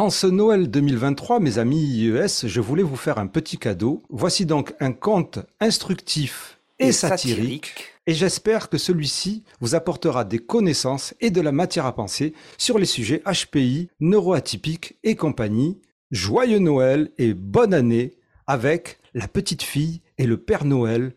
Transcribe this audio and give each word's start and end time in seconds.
En 0.00 0.08
ce 0.08 0.26
Noël 0.26 0.70
2023, 0.70 1.40
mes 1.40 1.58
amis 1.58 1.84
IES, 1.84 2.46
je 2.48 2.60
voulais 2.62 2.82
vous 2.82 2.96
faire 2.96 3.18
un 3.18 3.26
petit 3.26 3.58
cadeau. 3.58 4.02
Voici 4.08 4.46
donc 4.46 4.72
un 4.80 4.92
conte 4.92 5.40
instructif 5.60 6.58
et, 6.78 6.90
satirique. 6.90 7.84
Et 8.06 8.14
j'espère 8.14 8.70
que 8.70 8.78
celui-ci 8.78 9.44
vous 9.60 9.74
apportera 9.74 10.24
des 10.24 10.38
connaissances 10.38 11.12
et 11.20 11.28
de 11.28 11.42
la 11.42 11.52
matière 11.52 11.84
à 11.84 11.94
penser 11.94 12.32
sur 12.56 12.78
les 12.78 12.86
sujets 12.86 13.22
HPI, 13.26 13.90
neuroatypiques 14.00 14.96
et 15.04 15.16
compagnie. 15.16 15.82
Joyeux 16.10 16.60
Noël 16.60 17.10
et 17.18 17.34
bonne 17.34 17.74
année 17.74 18.14
avec 18.46 19.00
la 19.12 19.28
petite 19.28 19.62
fille 19.62 20.00
et 20.16 20.24
le 20.24 20.38
Père 20.38 20.64
Noël 20.64 21.12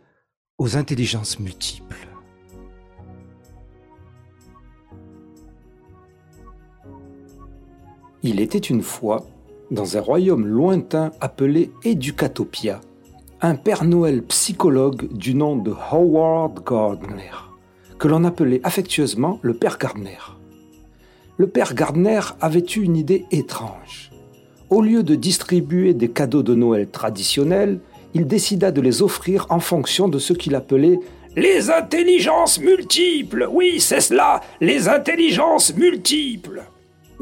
aux 0.58 0.76
intelligences 0.76 1.40
multiples. 1.40 2.13
Il 8.26 8.40
était 8.40 8.58
une 8.58 8.84
fois, 8.84 9.26
dans 9.70 9.98
un 9.98 10.00
royaume 10.00 10.48
lointain 10.48 11.12
appelé 11.20 11.72
Educatopia, 11.84 12.80
un 13.42 13.56
Père 13.56 13.84
Noël 13.84 14.24
psychologue 14.24 15.12
du 15.12 15.36
nom 15.36 15.58
de 15.58 15.74
Howard 15.92 16.64
Gardner, 16.66 17.34
que 18.00 18.08
l'on 18.08 18.24
appelait 18.24 18.62
affectueusement 18.64 19.40
le 19.42 19.54
Père 19.54 19.78
Gardner. 19.78 20.20
Le 21.38 21.48
Père 21.48 21.74
Gardner 21.74 22.22
avait 22.40 22.64
eu 22.78 22.80
une 22.80 22.96
idée 22.96 23.26
étrange. 23.32 24.12
Au 24.70 24.82
lieu 24.82 25.04
de 25.04 25.16
distribuer 25.16 25.94
des 25.94 26.10
cadeaux 26.10 26.44
de 26.44 26.56
Noël 26.56 26.88
traditionnels, 26.90 27.82
il 28.14 28.26
décida 28.26 28.72
de 28.72 28.80
les 28.80 29.02
offrir 29.02 29.48
en 29.50 29.60
fonction 29.60 30.08
de 30.08 30.18
ce 30.18 30.32
qu'il 30.32 30.56
appelait 30.56 31.00
les 31.36 31.70
intelligences 31.70 32.58
multiples. 32.62 33.50
Oui, 33.52 33.82
c'est 33.82 34.00
cela, 34.00 34.40
les 34.62 34.88
intelligences 34.88 35.76
multiples. 35.76 36.64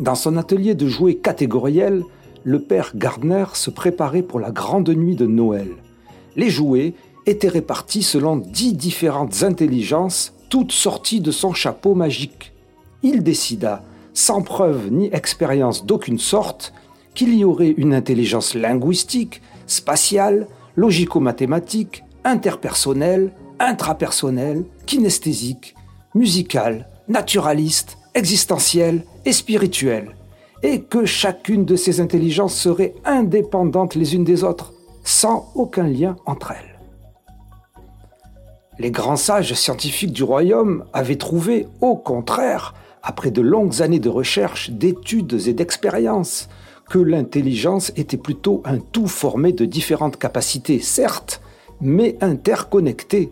Dans 0.01 0.15
son 0.15 0.35
atelier 0.35 0.73
de 0.73 0.87
jouets 0.87 1.17
catégoriels, 1.17 2.03
le 2.43 2.59
père 2.59 2.93
Gardner 2.95 3.45
se 3.53 3.69
préparait 3.69 4.23
pour 4.23 4.39
la 4.39 4.49
grande 4.49 4.89
nuit 4.89 5.15
de 5.15 5.27
Noël. 5.27 5.69
Les 6.35 6.49
jouets 6.49 6.95
étaient 7.27 7.47
répartis 7.47 8.01
selon 8.01 8.35
dix 8.35 8.73
différentes 8.73 9.43
intelligences, 9.43 10.33
toutes 10.49 10.71
sorties 10.71 11.21
de 11.21 11.29
son 11.29 11.53
chapeau 11.53 11.93
magique. 11.93 12.51
Il 13.03 13.21
décida, 13.21 13.83
sans 14.15 14.41
preuve 14.41 14.91
ni 14.91 15.11
expérience 15.13 15.85
d'aucune 15.85 16.17
sorte, 16.17 16.73
qu'il 17.13 17.35
y 17.35 17.43
aurait 17.43 17.75
une 17.77 17.93
intelligence 17.93 18.55
linguistique, 18.55 19.43
spatiale, 19.67 20.47
logico-mathématique, 20.77 22.03
interpersonnelle, 22.23 23.33
intrapersonnelle, 23.59 24.65
kinesthésique, 24.87 25.75
musicale, 26.15 26.89
naturaliste, 27.07 27.99
existentielle 28.13 29.05
et 29.25 29.33
spirituelle, 29.33 30.15
et 30.63 30.81
que 30.81 31.05
chacune 31.05 31.65
de 31.65 31.75
ces 31.75 31.99
intelligences 32.01 32.55
serait 32.55 32.93
indépendante 33.05 33.95
les 33.95 34.15
unes 34.15 34.23
des 34.23 34.43
autres, 34.43 34.73
sans 35.03 35.51
aucun 35.55 35.87
lien 35.87 36.15
entre 36.25 36.51
elles. 36.51 36.79
Les 38.79 38.91
grands 38.91 39.15
sages 39.15 39.53
scientifiques 39.53 40.13
du 40.13 40.23
royaume 40.23 40.85
avaient 40.93 41.17
trouvé, 41.17 41.67
au 41.81 41.95
contraire, 41.95 42.73
après 43.03 43.31
de 43.31 43.41
longues 43.41 43.81
années 43.81 43.99
de 43.99 44.09
recherche, 44.09 44.71
d'études 44.71 45.47
et 45.47 45.53
d'expériences, 45.53 46.49
que 46.89 46.99
l'intelligence 46.99 47.91
était 47.95 48.17
plutôt 48.17 48.61
un 48.65 48.79
tout 48.79 49.07
formé 49.07 49.53
de 49.53 49.65
différentes 49.65 50.17
capacités, 50.17 50.79
certes, 50.79 51.41
mais 51.79 52.17
interconnectées. 52.21 53.31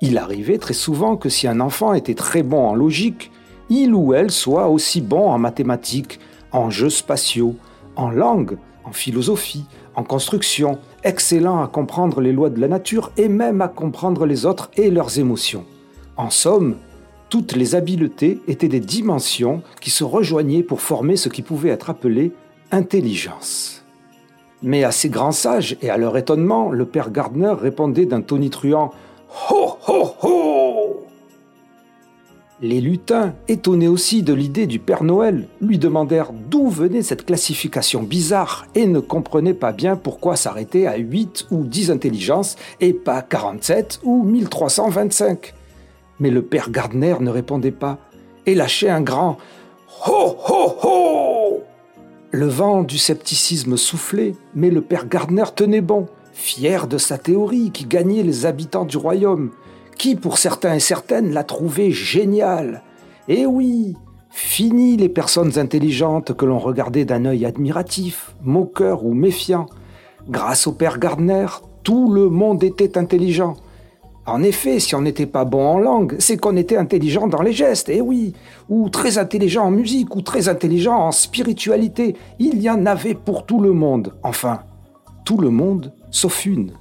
Il 0.00 0.18
arrivait 0.18 0.58
très 0.58 0.74
souvent 0.74 1.16
que 1.16 1.28
si 1.28 1.46
un 1.48 1.60
enfant 1.60 1.94
était 1.94 2.14
très 2.14 2.42
bon 2.42 2.66
en 2.66 2.74
logique, 2.74 3.30
il 3.70 3.94
ou 3.94 4.14
elle 4.14 4.30
soit 4.30 4.68
aussi 4.68 5.00
bon 5.00 5.30
en 5.30 5.38
mathématiques, 5.38 6.20
en 6.52 6.70
jeux 6.70 6.90
spatiaux, 6.90 7.56
en 7.96 8.10
langue, 8.10 8.56
en 8.84 8.92
philosophie, 8.92 9.64
en 9.96 10.02
construction, 10.02 10.78
excellent 11.02 11.62
à 11.62 11.68
comprendre 11.68 12.20
les 12.20 12.32
lois 12.32 12.50
de 12.50 12.60
la 12.60 12.68
nature 12.68 13.12
et 13.16 13.28
même 13.28 13.60
à 13.60 13.68
comprendre 13.68 14.26
les 14.26 14.46
autres 14.46 14.70
et 14.76 14.90
leurs 14.90 15.18
émotions. 15.18 15.64
En 16.16 16.30
somme, 16.30 16.76
toutes 17.28 17.56
les 17.56 17.74
habiletés 17.74 18.40
étaient 18.46 18.68
des 18.68 18.80
dimensions 18.80 19.62
qui 19.80 19.90
se 19.90 20.04
rejoignaient 20.04 20.62
pour 20.62 20.80
former 20.80 21.16
ce 21.16 21.28
qui 21.28 21.42
pouvait 21.42 21.70
être 21.70 21.90
appelé 21.90 22.32
intelligence. 22.70 23.84
Mais 24.62 24.84
à 24.84 24.92
ces 24.92 25.08
grands 25.08 25.32
sages 25.32 25.76
et 25.82 25.90
à 25.90 25.96
leur 25.96 26.16
étonnement, 26.16 26.70
le 26.70 26.86
père 26.86 27.10
Gardner 27.10 27.52
répondait 27.58 28.06
d'un 28.06 28.22
tonitruant 28.22 28.92
Ho 29.50 29.76
ho 29.88 30.14
ho 30.22 30.63
les 32.64 32.80
lutins, 32.80 33.34
étonnés 33.46 33.88
aussi 33.88 34.22
de 34.22 34.32
l'idée 34.32 34.66
du 34.66 34.78
Père 34.78 35.04
Noël, 35.04 35.48
lui 35.60 35.78
demandèrent 35.78 36.32
d'où 36.32 36.68
venait 36.68 37.02
cette 37.02 37.26
classification 37.26 38.02
bizarre 38.02 38.66
et 38.74 38.86
ne 38.86 39.00
comprenaient 39.00 39.52
pas 39.52 39.72
bien 39.72 39.96
pourquoi 39.96 40.36
s'arrêter 40.36 40.86
à 40.86 40.96
8 40.96 41.48
ou 41.50 41.64
10 41.64 41.90
intelligences 41.90 42.56
et 42.80 42.94
pas 42.94 43.20
47 43.20 44.00
ou 44.02 44.22
1325. 44.22 45.52
Mais 46.20 46.30
le 46.30 46.40
Père 46.40 46.70
Gardner 46.70 47.16
ne 47.20 47.28
répondait 47.28 47.70
pas 47.70 47.98
et 48.46 48.54
lâchait 48.54 48.88
un 48.88 49.02
grand 49.02 49.36
Ho 50.06 50.34
ho 50.48 50.74
ho 50.82 51.62
Le 52.30 52.46
vent 52.46 52.82
du 52.82 52.96
scepticisme 52.96 53.76
soufflait, 53.76 54.34
mais 54.54 54.70
le 54.70 54.80
Père 54.80 55.06
Gardner 55.06 55.44
tenait 55.54 55.82
bon, 55.82 56.06
fier 56.32 56.86
de 56.86 56.96
sa 56.96 57.18
théorie 57.18 57.72
qui 57.72 57.84
gagnait 57.84 58.22
les 58.22 58.46
habitants 58.46 58.86
du 58.86 58.96
royaume 58.96 59.50
qui 59.96 60.16
pour 60.16 60.38
certains 60.38 60.74
et 60.74 60.80
certaines 60.80 61.32
l'a 61.32 61.44
trouvé 61.44 61.90
génial. 61.90 62.82
Et 63.28 63.46
oui, 63.46 63.96
fini 64.30 64.96
les 64.96 65.08
personnes 65.08 65.58
intelligentes 65.58 66.34
que 66.34 66.44
l'on 66.44 66.58
regardait 66.58 67.04
d'un 67.04 67.24
œil 67.24 67.46
admiratif, 67.46 68.34
moqueur 68.42 69.04
ou 69.04 69.14
méfiant. 69.14 69.66
Grâce 70.28 70.66
au 70.66 70.72
père 70.72 70.98
Gardner, 70.98 71.46
tout 71.82 72.12
le 72.12 72.28
monde 72.28 72.64
était 72.64 72.98
intelligent. 72.98 73.56
En 74.26 74.42
effet, 74.42 74.80
si 74.80 74.94
on 74.94 75.02
n'était 75.02 75.26
pas 75.26 75.44
bon 75.44 75.66
en 75.66 75.78
langue, 75.78 76.16
c'est 76.18 76.38
qu'on 76.38 76.56
était 76.56 76.78
intelligent 76.78 77.26
dans 77.26 77.42
les 77.42 77.52
gestes, 77.52 77.90
et 77.90 78.00
oui, 78.00 78.32
ou 78.70 78.88
très 78.88 79.18
intelligent 79.18 79.64
en 79.64 79.70
musique, 79.70 80.16
ou 80.16 80.22
très 80.22 80.48
intelligent 80.48 80.96
en 80.96 81.12
spiritualité. 81.12 82.16
Il 82.38 82.62
y 82.62 82.70
en 82.70 82.86
avait 82.86 83.14
pour 83.14 83.44
tout 83.44 83.60
le 83.60 83.72
monde, 83.72 84.14
enfin, 84.22 84.62
tout 85.26 85.36
le 85.36 85.50
monde, 85.50 85.92
sauf 86.10 86.46
une. 86.46 86.72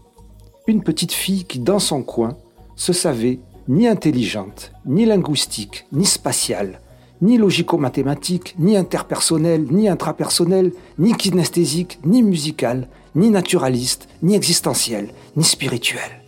Une 0.67 0.83
petite 0.83 1.11
fille 1.11 1.43
qui, 1.43 1.59
dans 1.59 1.79
son 1.79 2.01
coin, 2.01 2.37
se 2.83 2.91
savait 2.91 3.39
ni 3.69 3.87
intelligente, 3.87 4.73
ni 4.85 5.05
linguistique, 5.05 5.85
ni 5.93 6.05
spatiale, 6.05 6.81
ni 7.21 7.37
logico-mathématique, 7.37 8.55
ni 8.59 8.75
interpersonnelle, 8.75 9.65
ni 9.71 9.87
intrapersonnelle, 9.87 10.73
ni 10.99 11.13
kinesthésique, 11.13 11.99
ni 12.03 12.21
musicale, 12.21 12.89
ni 13.15 13.29
naturaliste, 13.29 14.09
ni 14.21 14.35
existentielle, 14.35 15.13
ni 15.37 15.45
spirituelle. 15.45 16.21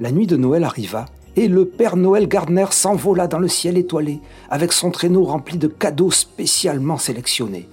La 0.00 0.12
nuit 0.12 0.26
de 0.26 0.36
Noël 0.36 0.64
arriva 0.64 1.06
et 1.36 1.48
le 1.48 1.64
Père 1.64 1.96
Noël 1.96 2.28
Gardner 2.28 2.66
s'envola 2.72 3.26
dans 3.26 3.38
le 3.38 3.48
ciel 3.48 3.78
étoilé 3.78 4.20
avec 4.50 4.74
son 4.74 4.90
traîneau 4.90 5.24
rempli 5.24 5.56
de 5.56 5.68
cadeaux 5.68 6.10
spécialement 6.10 6.98
sélectionnés. 6.98 7.70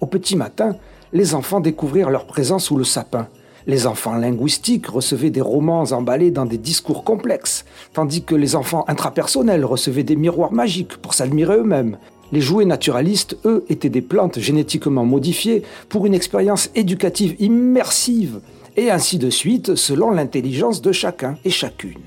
Au 0.00 0.06
petit 0.06 0.34
matin, 0.34 0.76
les 1.12 1.34
enfants 1.34 1.60
découvrirent 1.60 2.08
leur 2.08 2.26
présence 2.26 2.64
sous 2.64 2.78
le 2.78 2.84
sapin 2.84 3.28
les 3.66 3.86
enfants 3.86 4.14
linguistiques 4.14 4.86
recevaient 4.86 5.30
des 5.30 5.40
romans 5.40 5.84
emballés 5.92 6.30
dans 6.30 6.46
des 6.46 6.58
discours 6.58 7.04
complexes, 7.04 7.64
tandis 7.92 8.24
que 8.24 8.34
les 8.34 8.56
enfants 8.56 8.84
intrapersonnels 8.88 9.64
recevaient 9.64 10.02
des 10.02 10.16
miroirs 10.16 10.52
magiques 10.52 10.96
pour 10.96 11.14
s'admirer 11.14 11.58
eux-mêmes. 11.58 11.98
Les 12.32 12.40
jouets 12.40 12.64
naturalistes, 12.64 13.36
eux, 13.44 13.64
étaient 13.68 13.88
des 13.88 14.00
plantes 14.00 14.38
génétiquement 14.38 15.04
modifiées 15.04 15.62
pour 15.88 16.06
une 16.06 16.14
expérience 16.14 16.70
éducative 16.74 17.36
immersive, 17.38 18.40
et 18.76 18.90
ainsi 18.90 19.18
de 19.18 19.30
suite 19.30 19.74
selon 19.74 20.10
l'intelligence 20.10 20.80
de 20.80 20.92
chacun 20.92 21.36
et 21.44 21.50
chacune. 21.50 22.00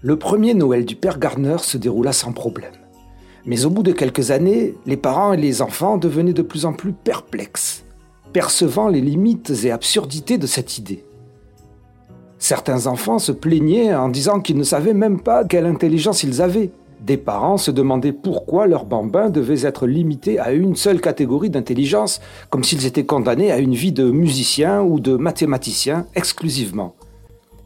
Le 0.00 0.16
premier 0.16 0.54
Noël 0.54 0.84
du 0.84 0.96
père 0.96 1.18
Gardner 1.18 1.58
se 1.58 1.76
déroula 1.76 2.12
sans 2.12 2.32
problème. 2.32 2.72
Mais 3.46 3.66
au 3.66 3.70
bout 3.70 3.82
de 3.82 3.92
quelques 3.92 4.30
années, 4.30 4.74
les 4.86 4.96
parents 4.96 5.34
et 5.34 5.36
les 5.36 5.60
enfants 5.60 5.98
devenaient 5.98 6.32
de 6.32 6.42
plus 6.42 6.64
en 6.64 6.72
plus 6.72 6.92
perplexes 6.92 7.83
percevant 8.34 8.88
les 8.88 9.00
limites 9.00 9.52
et 9.64 9.70
absurdités 9.70 10.36
de 10.36 10.46
cette 10.46 10.76
idée. 10.76 11.04
Certains 12.38 12.88
enfants 12.88 13.20
se 13.20 13.32
plaignaient 13.32 13.94
en 13.94 14.08
disant 14.08 14.40
qu'ils 14.40 14.58
ne 14.58 14.64
savaient 14.64 14.92
même 14.92 15.20
pas 15.20 15.44
quelle 15.44 15.64
intelligence 15.64 16.24
ils 16.24 16.42
avaient. 16.42 16.72
Des 17.00 17.16
parents 17.16 17.58
se 17.58 17.70
demandaient 17.70 18.12
pourquoi 18.12 18.66
leurs 18.66 18.86
bambins 18.86 19.30
devaient 19.30 19.66
être 19.66 19.86
limités 19.86 20.40
à 20.40 20.52
une 20.52 20.74
seule 20.74 21.00
catégorie 21.00 21.48
d'intelligence, 21.48 22.20
comme 22.50 22.64
s'ils 22.64 22.86
étaient 22.86 23.06
condamnés 23.06 23.52
à 23.52 23.58
une 23.58 23.74
vie 23.74 23.92
de 23.92 24.10
musicien 24.10 24.82
ou 24.82 24.98
de 24.98 25.16
mathématicien 25.16 26.06
exclusivement. 26.16 26.96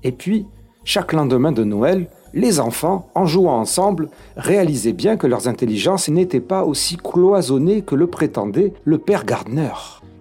Et 0.05 0.13
puis, 0.13 0.47
chaque 0.85 1.15
lendemain 1.15 1.51
de 1.51 1.65
Noël, 1.65 2.09
les 2.35 2.61
enfants, 2.61 3.09
en 3.15 3.25
jouant 3.25 3.59
ensemble, 3.59 4.11
réalisaient 4.37 4.93
bien 4.93 5.17
que 5.17 5.27
leurs 5.27 5.49
intelligences 5.49 6.11
n'étaient 6.11 6.41
pas 6.41 6.65
aussi 6.65 6.99
cloisonnées 6.99 7.81
que 7.81 7.95
le 7.95 8.07
prétendait 8.07 8.75
le 8.85 8.99
père 8.99 9.25
Gardner. 9.25 9.73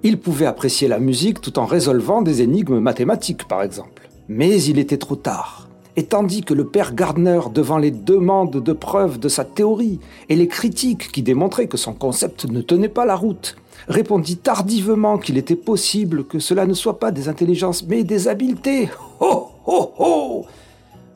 Il 0.04 0.20
pouvait 0.20 0.46
apprécier 0.46 0.88
la 0.88 1.00
musique 1.00 1.42
tout 1.42 1.58
en 1.58 1.66
résolvant 1.66 2.22
des 2.22 2.44
énigmes 2.44 2.80
mathématiques, 2.80 3.48
par 3.48 3.64
exemple. 3.64 4.10
Mais 4.30 4.62
il 4.64 4.78
était 4.78 4.98
trop 4.98 5.16
tard, 5.16 5.68
Et 5.96 6.04
tandis 6.04 6.44
que 6.44 6.54
le 6.54 6.68
père 6.68 6.94
Gardner, 6.94 7.40
devant 7.52 7.80
les 7.80 7.90
demandes 7.90 8.62
de 8.62 8.74
preuves 8.74 9.20
de 9.20 9.30
sa 9.30 9.44
théorie 9.44 10.00
et 10.30 10.36
les 10.36 10.48
critiques 10.48 11.12
qui 11.12 11.24
démontraient 11.24 11.68
que 11.68 11.78
son 11.78 11.94
concept 11.94 12.46
ne 12.46 12.62
tenait 12.62 12.90
pas 12.90 13.06
la 13.06 13.16
route, 13.16 13.56
répondit 13.88 14.38
tardivement 14.38 15.18
qu'il 15.18 15.38
était 15.40 15.56
possible 15.56 16.26
que 16.26 16.38
cela 16.38 16.68
ne 16.68 16.76
soit 16.76 17.00
pas 17.00 17.12
des 17.12 17.30
intelligences 17.30 17.84
mais 17.88 18.04
des 18.04 18.28
habiletés. 18.28 18.90
Ho, 19.20 19.48
ho, 19.66 19.92
ho 19.98 20.46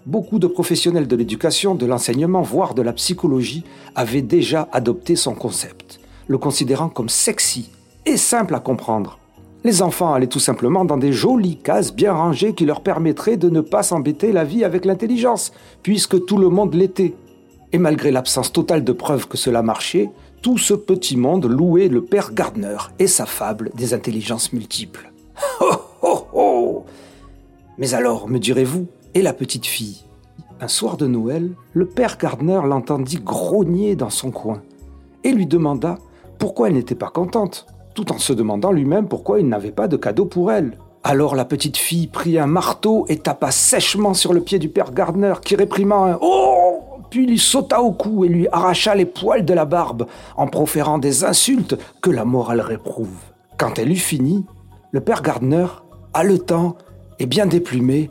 Beaucoup 0.07 0.39
de 0.39 0.47
professionnels 0.47 1.07
de 1.07 1.15
l'éducation, 1.15 1.75
de 1.75 1.85
l'enseignement, 1.85 2.41
voire 2.41 2.73
de 2.73 2.81
la 2.81 2.93
psychologie 2.93 3.63
avaient 3.93 4.23
déjà 4.23 4.67
adopté 4.71 5.15
son 5.15 5.35
concept, 5.35 5.99
le 6.27 6.39
considérant 6.39 6.89
comme 6.89 7.09
sexy 7.09 7.69
et 8.05 8.17
simple 8.17 8.55
à 8.55 8.59
comprendre. 8.59 9.19
Les 9.63 9.83
enfants 9.83 10.13
allaient 10.13 10.27
tout 10.27 10.39
simplement 10.39 10.85
dans 10.85 10.97
des 10.97 11.13
jolies 11.13 11.57
cases 11.57 11.93
bien 11.93 12.13
rangées 12.13 12.53
qui 12.53 12.65
leur 12.65 12.81
permettraient 12.81 13.37
de 13.37 13.49
ne 13.49 13.61
pas 13.61 13.83
s'embêter 13.83 14.31
la 14.31 14.43
vie 14.43 14.63
avec 14.63 14.85
l'intelligence, 14.85 15.51
puisque 15.83 16.25
tout 16.25 16.37
le 16.37 16.49
monde 16.49 16.73
l'était. 16.73 17.13
Et 17.71 17.77
malgré 17.77 18.11
l'absence 18.11 18.51
totale 18.51 18.83
de 18.83 18.91
preuves 18.91 19.27
que 19.27 19.37
cela 19.37 19.61
marchait, 19.61 20.09
tout 20.41 20.57
ce 20.57 20.73
petit 20.73 21.15
monde 21.15 21.45
louait 21.45 21.89
le 21.89 22.03
père 22.03 22.33
Gardner 22.33 22.77
et 22.97 23.05
sa 23.05 23.27
fable 23.27 23.69
des 23.75 23.93
intelligences 23.93 24.53
multiples. 24.53 25.11
Oh, 25.61 25.75
oh, 26.01 26.25
oh 26.33 26.85
Mais 27.77 27.93
alors, 27.93 28.27
me 28.27 28.39
direz-vous, 28.39 28.87
et 29.13 29.21
la 29.21 29.33
petite 29.33 29.67
fille? 29.67 30.03
Un 30.59 30.67
soir 30.67 30.97
de 30.97 31.05
Noël, 31.05 31.51
le 31.73 31.85
père 31.85 32.17
Gardner 32.17 32.59
l'entendit 32.65 33.19
grogner 33.19 33.95
dans 33.95 34.09
son 34.09 34.31
coin 34.31 34.61
et 35.23 35.31
lui 35.31 35.45
demanda 35.45 35.97
pourquoi 36.39 36.67
elle 36.67 36.73
n'était 36.73 36.95
pas 36.95 37.09
contente 37.09 37.67
tout 37.93 38.11
en 38.11 38.17
se 38.17 38.33
demandant 38.33 38.71
lui-même 38.71 39.07
pourquoi 39.07 39.39
il 39.39 39.47
n'avait 39.47 39.71
pas 39.71 39.87
de 39.87 39.97
cadeau 39.97 40.25
pour 40.25 40.51
elle. 40.51 40.77
Alors 41.03 41.35
la 41.35 41.45
petite 41.45 41.77
fille 41.77 42.07
prit 42.07 42.37
un 42.37 42.47
marteau 42.47 43.05
et 43.09 43.17
tapa 43.17 43.51
sèchement 43.51 44.13
sur 44.13 44.33
le 44.33 44.41
pied 44.41 44.59
du 44.59 44.69
père 44.69 44.91
Gardner, 44.91 45.33
qui 45.43 45.55
réprima 45.55 45.95
un 45.95 46.19
Oh 46.21 46.81
puis 47.11 47.27
lui 47.27 47.37
sauta 47.37 47.81
au 47.81 47.91
cou 47.91 48.25
et 48.25 48.29
lui 48.29 48.47
arracha 48.51 48.95
les 48.95 49.05
poils 49.05 49.45
de 49.45 49.53
la 49.53 49.65
barbe, 49.65 50.07
en 50.37 50.47
proférant 50.47 50.97
des 50.97 51.23
insultes 51.23 51.77
que 52.01 52.09
la 52.09 52.25
morale 52.25 52.61
réprouve. 52.61 53.19
Quand 53.57 53.77
elle 53.77 53.91
eut 53.91 53.97
fini, 53.97 54.45
le 54.91 55.01
père 55.01 55.21
Gardner, 55.21 55.67
haletant 56.13 56.77
et 57.19 57.25
bien 57.25 57.45
déplumé, 57.45 58.09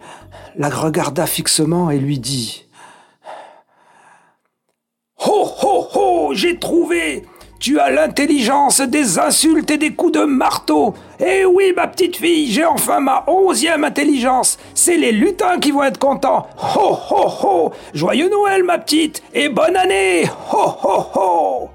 la 0.56 0.69
regarda 0.69 1.26
fixement 1.26 1.91
et 1.91 1.99
lui 1.99 2.19
dit 2.19 2.67
Ho 5.26 5.49
ho 5.62 5.87
ho, 5.94 6.35
j'ai 6.35 6.59
trouvé 6.59 7.25
tu 7.61 7.79
as 7.79 7.91
l'intelligence 7.91 8.81
des 8.81 9.19
insultes 9.19 9.71
et 9.71 9.77
des 9.77 9.93
coups 9.93 10.12
de 10.12 10.25
marteau. 10.25 10.95
Eh 11.21 11.45
oui, 11.45 11.75
ma 11.77 11.87
petite 11.87 12.17
fille, 12.17 12.51
j'ai 12.51 12.65
enfin 12.65 13.01
ma 13.01 13.23
onzième 13.27 13.85
intelligence. 13.85 14.59
C'est 14.75 14.97
les 14.97 15.12
lutins 15.12 15.59
qui 15.61 15.71
vont 15.71 15.85
être 15.85 15.99
contents. 15.99 16.49
Ho 16.57 16.97
ho 17.11 17.29
ho 17.43 17.73
Joyeux 17.93 18.31
Noël, 18.31 18.65
ma 18.65 18.79
petite, 18.79 19.23
et 19.35 19.51
bonne 19.51 19.77
année 19.77 20.25
Ho 20.53 20.75
ho 20.83 21.07
ho 21.15 21.71